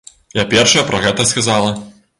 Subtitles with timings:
[0.39, 1.79] Я першая пра гэта сказала.